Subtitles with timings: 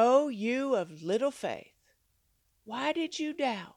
[0.00, 1.74] O you of little faith,
[2.64, 3.74] why did you doubt?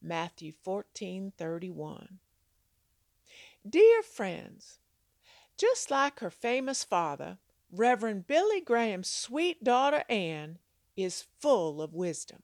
[0.00, 2.20] Matthew 14:31.
[3.68, 4.78] Dear friends,
[5.58, 7.36] just like her famous father,
[7.70, 10.58] Reverend Billy Graham's sweet daughter Anne
[10.96, 12.42] is full of wisdom.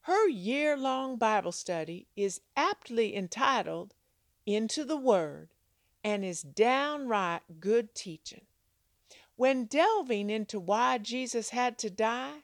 [0.00, 3.94] Her year long Bible study is aptly entitled
[4.44, 5.54] Into the Word
[6.02, 8.46] and is downright good teaching.
[9.40, 12.42] When delving into why Jesus had to die,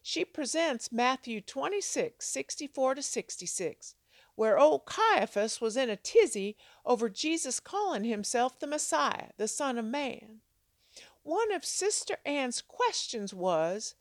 [0.00, 3.94] she presents Matthew 26 64 to 66,
[4.34, 6.56] where old Caiaphas was in a tizzy
[6.86, 10.40] over Jesus calling himself the Messiah, the Son of Man.
[11.22, 13.94] One of Sister Anne's questions was,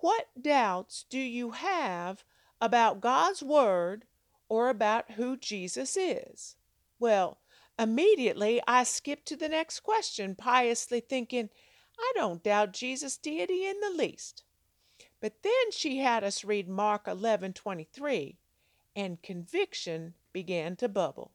[0.00, 2.24] What doubts do you have
[2.62, 4.06] about God's Word
[4.48, 6.56] or about who Jesus is?
[6.98, 7.40] Well,
[7.78, 11.50] immediately I skipped to the next question, piously thinking,
[12.00, 14.42] I don't doubt Jesus' deity in the least.
[15.20, 18.38] But then she had us read Mark 11:23,
[18.96, 21.32] and conviction began to bubble.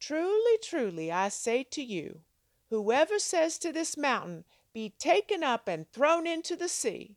[0.00, 2.22] Truly, truly, I say to you,
[2.70, 7.16] whoever says to this mountain, Be taken up and thrown into the sea,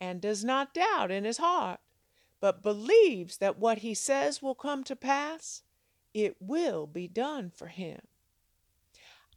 [0.00, 1.80] and does not doubt in his heart,
[2.40, 5.62] but believes that what he says will come to pass,
[6.14, 8.00] it will be done for him.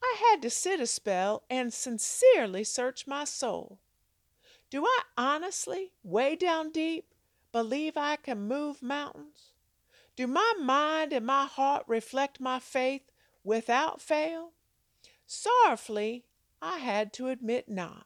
[0.04, 3.80] I had to sit a spell and sincerely search my soul.
[4.70, 7.14] Do I honestly, way down deep,
[7.52, 9.54] believe I can move mountains?
[10.16, 13.12] Do my mind and my heart reflect my faith
[13.44, 14.52] without fail?
[15.28, 16.26] Sorrowfully,
[16.62, 18.06] I had to admit not.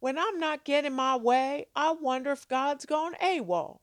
[0.00, 3.80] When I'm not getting my way, I wonder if God's gone AWOL.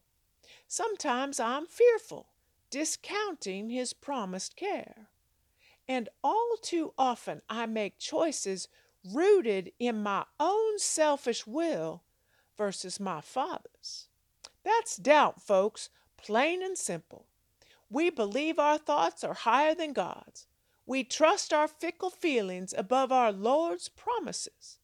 [0.67, 2.27] Sometimes I'm fearful,
[2.69, 5.07] discounting His promised care.
[5.91, 8.69] And all too often I make choices
[9.03, 12.01] rooted in my own selfish will
[12.57, 14.07] versus my Father's.
[14.63, 17.25] That's doubt, folks, plain and simple.
[17.89, 20.47] We believe our thoughts are higher than God's.
[20.85, 24.79] We trust our fickle feelings above our Lord's promises.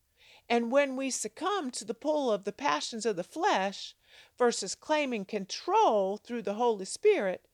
[0.50, 3.96] And when we succumb to the pull of the passions of the flesh
[4.38, 7.46] versus claiming control through the Holy Spirit,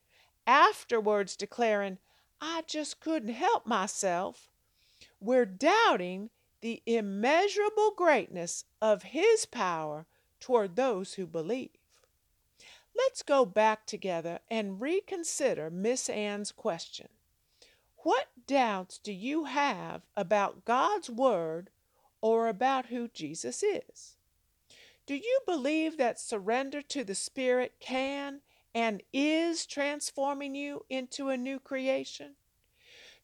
[0.48, 2.00] afterwards declaring,
[2.42, 4.50] I just couldn't help myself,
[5.20, 6.30] we're doubting
[6.62, 10.06] the immeasurable greatness of His power
[10.40, 11.70] toward those who believe.
[12.96, 17.08] Let's go back together and reconsider Miss Anne's question.
[17.98, 21.70] What doubts do you have about God's Word
[22.22, 24.16] or about who Jesus is?
[25.06, 28.42] Do you believe that surrender to the Spirit can
[28.74, 32.36] and is transforming you into a new creation?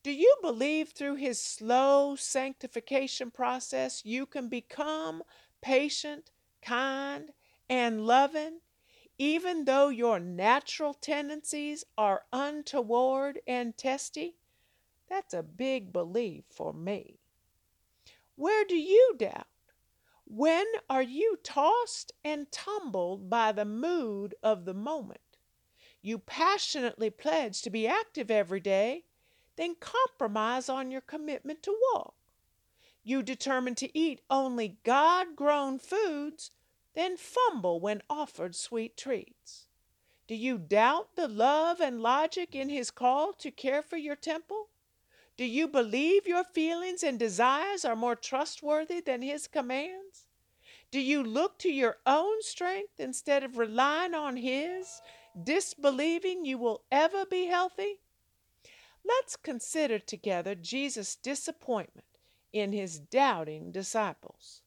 [0.02, 5.24] Do you believe through his slow sanctification process you can become
[5.62, 7.32] patient, kind,
[7.70, 8.62] and loving,
[9.18, 14.38] even though your natural tendencies are untoward and testy?
[15.10, 17.20] That's a big belief for me.
[18.36, 19.48] Where do you doubt?
[20.24, 25.28] When are you tossed and tumbled by the mood of the moment?
[26.02, 29.04] You passionately pledge to be active every day
[29.60, 32.16] then compromise on your commitment to walk.
[33.04, 36.52] You determine to eat only God grown foods,
[36.94, 39.68] then fumble when offered sweet treats.
[40.28, 44.70] Do you doubt the love and logic in His call to care for your temple?
[45.36, 50.28] Do you believe your feelings and desires are more trustworthy than His commands?
[50.90, 55.02] Do you look to your own strength instead of relying on His,
[55.44, 58.00] disbelieving you will ever be healthy?
[59.05, 62.07] Let's consider together Jesus' disappointment
[62.51, 64.61] in his doubting disciples.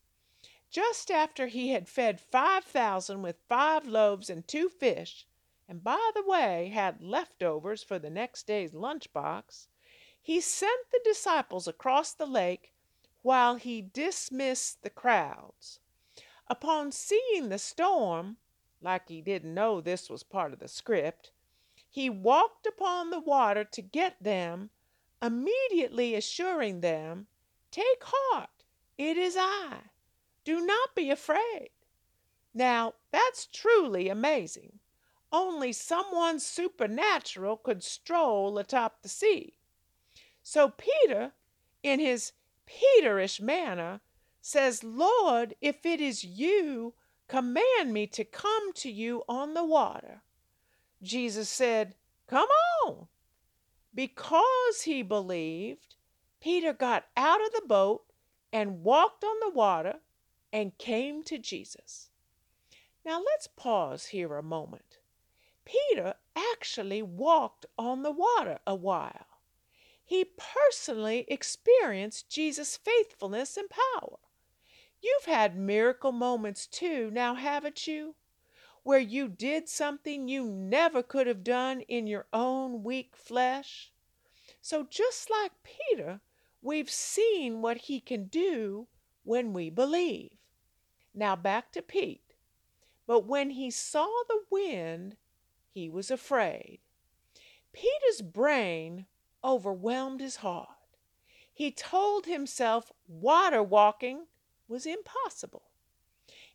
[0.70, 5.26] Just after he had fed 5,000 with five loaves and two fish,
[5.68, 9.66] and by the way had leftovers for the next day's lunchbox,
[10.20, 12.72] he sent the disciples across the lake
[13.22, 15.80] while he dismissed the crowds.
[16.48, 18.36] Upon seeing the storm,
[18.82, 21.30] like he didn't know this was part of the script,
[21.88, 24.70] he walked upon the water to get them,
[25.20, 27.26] immediately assuring them,
[27.70, 28.64] Take heart,
[28.98, 29.78] it is I.
[30.44, 31.70] Do not be afraid.
[32.54, 34.78] Now, that's truly amazing.
[35.30, 39.54] Only someone supernatural could stroll atop the sea.
[40.42, 41.32] So Peter,
[41.82, 42.32] in his
[42.66, 44.00] Peterish manner,
[44.40, 46.94] says, Lord, if it is you,
[47.32, 50.20] command me to come to you on the water.
[51.02, 51.94] Jesus said,
[52.26, 52.48] Come
[52.84, 53.06] on.
[53.94, 55.96] Because he believed,
[56.42, 58.02] Peter got out of the boat
[58.52, 59.94] and walked on the water,
[60.52, 62.10] and came to Jesus.
[63.02, 64.98] Now let's pause here a moment.
[65.64, 69.38] Peter actually walked on the water a while.
[70.04, 74.18] He personally experienced Jesus' faithfulness and power.
[75.02, 78.14] You've had miracle moments too, now haven't you?
[78.84, 83.92] Where you did something you never could have done in your own weak flesh.
[84.60, 86.20] So, just like Peter,
[86.62, 88.86] we've seen what he can do
[89.24, 90.36] when we believe.
[91.12, 92.34] Now, back to Pete.
[93.06, 95.16] But when he saw the wind,
[95.68, 96.78] he was afraid.
[97.72, 99.06] Peter's brain
[99.42, 100.68] overwhelmed his heart.
[101.52, 104.26] He told himself water walking
[104.68, 105.64] was impossible.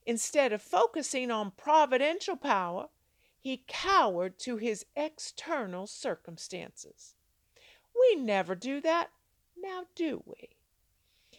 [0.05, 2.89] Instead of focusing on providential power,
[3.39, 7.15] he cowered to his external circumstances.
[7.99, 9.09] We never do that,
[9.57, 10.49] now do we?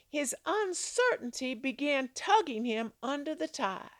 [0.09, 3.91] His uncertainty began tugging him under the tide.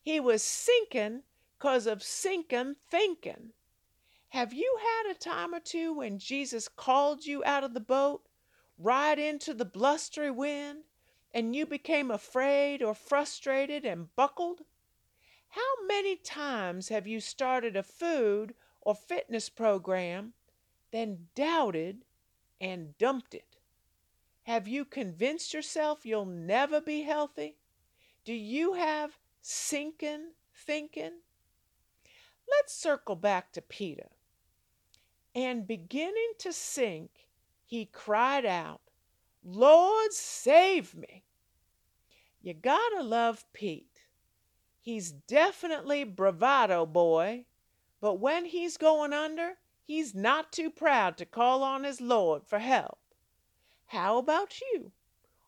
[0.00, 1.22] He was sinking
[1.58, 3.52] because of sinking thinking.
[4.30, 8.22] Have you had a time or two when Jesus called you out of the boat,
[8.78, 10.84] right into the blustery wind,
[11.36, 14.62] and you became afraid or frustrated and buckled?
[15.50, 20.32] How many times have you started a food or fitness program,
[20.92, 22.06] then doubted
[22.58, 23.58] and dumped it?
[24.44, 27.56] Have you convinced yourself you'll never be healthy?
[28.24, 31.18] Do you have sinking thinking?
[32.48, 34.08] Let's circle back to Peter.
[35.34, 37.10] And beginning to sink,
[37.66, 38.80] he cried out,
[39.44, 41.24] Lord, save me.
[42.46, 44.02] You gotta love Pete.
[44.80, 47.46] He's definitely bravado boy,
[48.00, 52.60] but when he's going under, he's not too proud to call on his Lord for
[52.60, 53.00] help.
[53.86, 54.92] How about you?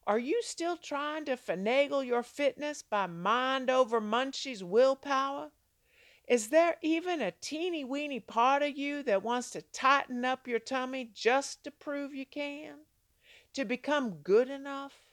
[0.09, 5.53] Are you still trying to finagle your fitness by mind over munchie's willpower?
[6.27, 10.59] Is there even a teeny weeny part of you that wants to tighten up your
[10.59, 12.79] tummy just to prove you can?
[13.53, 15.07] To become good enough?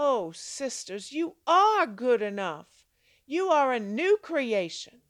[0.00, 2.68] Oh, sisters, you are good enough.
[3.26, 5.00] You are a new creation,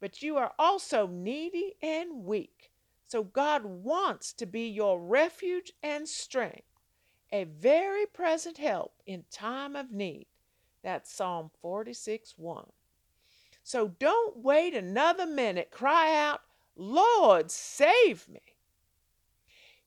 [0.00, 2.72] but you are also needy and weak.
[3.06, 6.66] So God wants to be your refuge and strength,
[7.30, 10.26] a very present help in time of need.
[10.82, 12.64] That's Psalm 46 1.
[13.62, 15.70] So don't wait another minute.
[15.70, 16.40] Cry out,
[16.74, 18.42] Lord, save me.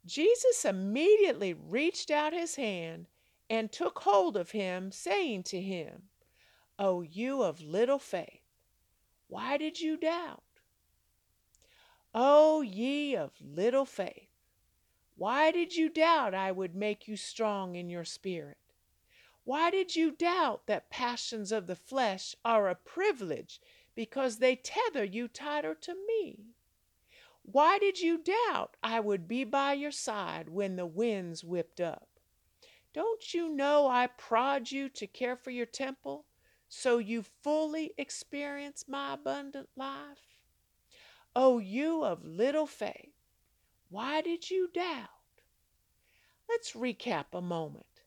[0.06, 3.08] Jesus immediately reached out his hand
[3.50, 6.10] and took hold of him, saying to him,
[6.78, 8.42] O you of little faith,
[9.28, 10.44] why did you doubt?
[12.14, 14.30] O ye of little faith,
[15.18, 18.58] why did you doubt I would make you strong in your spirit?
[19.46, 23.62] Why did you doubt that passions of the flesh are a privilege
[23.94, 26.56] because they tether you tighter to me?
[27.44, 32.15] Why did you doubt I would be by your side when the winds whipped up?
[32.96, 36.24] Don't you know I prod you to care for your temple
[36.70, 40.40] so you fully experience my abundant life?
[41.36, 43.12] Oh, you of little faith,
[43.90, 45.10] why did you doubt?
[46.48, 48.04] Let's recap a moment.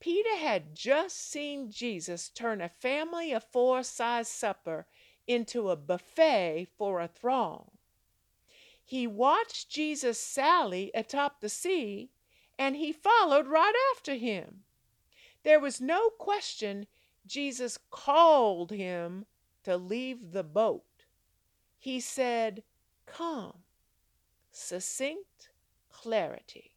[0.00, 4.88] Peter had just seen Jesus turn a family of four sized supper
[5.28, 7.70] into a buffet for a throng.
[8.84, 12.10] He watched Jesus sally atop the sea
[12.58, 14.64] and he followed right after him.
[15.44, 16.86] There was no question
[17.26, 19.26] Jesus called him
[19.64, 20.84] to leave the boat.
[21.78, 22.62] He said,
[23.06, 23.58] Come.
[24.50, 25.50] Succinct
[25.90, 26.72] clarity.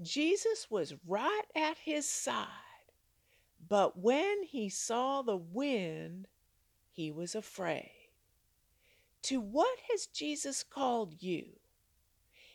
[0.00, 2.46] Jesus was right at his side,
[3.68, 6.26] but when he saw the wind,
[6.90, 8.08] he was afraid.
[9.24, 11.58] To what has Jesus called you?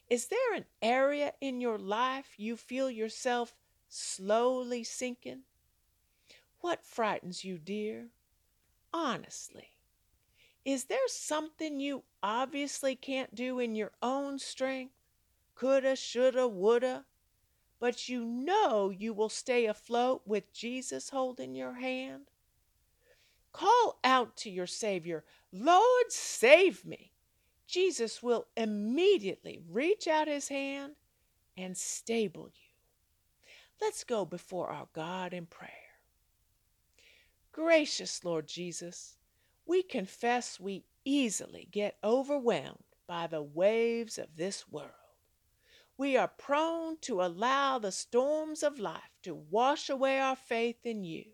[0.10, 3.54] Is there an area in your life you feel yourself
[3.90, 5.42] slowly sinking?
[6.62, 8.08] What frightens you, dear?
[8.94, 9.72] Honestly,
[10.64, 14.94] is there something you obviously can't do in your own strength?
[15.56, 17.06] Coulda, shoulda, woulda,
[17.80, 22.32] but you know you will stay afloat with Jesus holding your hand?
[23.52, 27.12] Call out to your Savior, Lord, save me.
[27.68, 30.94] Jesus will immediately reach out his hand
[31.58, 32.70] and stable you.
[33.82, 35.72] Let's go before our God in prayer.
[37.52, 39.18] Gracious Lord Jesus,
[39.66, 44.92] we confess we easily get overwhelmed by the waves of this world.
[45.98, 51.04] We are prone to allow the storms of life to wash away our faith in
[51.04, 51.26] you.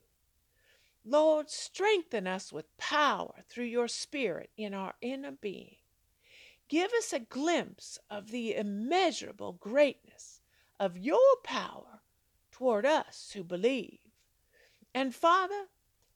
[1.05, 5.75] Lord, strengthen us with power through your Spirit in our inner being.
[6.69, 10.41] Give us a glimpse of the immeasurable greatness
[10.79, 12.01] of your power
[12.51, 13.99] toward us who believe.
[14.93, 15.67] And Father,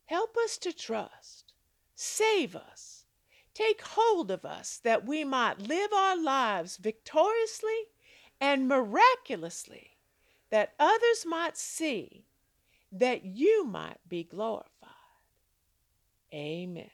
[0.06, 1.54] help us to trust.
[1.96, 3.06] Save us.
[3.54, 7.86] Take hold of us that we might live our lives victoriously
[8.39, 9.98] and miraculously,
[10.51, 12.25] that others might see,
[12.92, 14.92] that you might be glorified.
[16.34, 16.92] Amen.